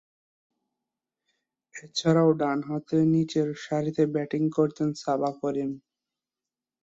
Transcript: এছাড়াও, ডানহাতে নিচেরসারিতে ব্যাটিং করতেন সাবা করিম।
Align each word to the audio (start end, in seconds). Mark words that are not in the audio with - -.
এছাড়াও, 1.75 2.29
ডানহাতে 2.33 2.97
নিচেরসারিতে 3.13 4.03
ব্যাটিং 4.13 4.43
করতেন 4.57 4.89
সাবা 5.01 5.31
করিম। 5.41 5.71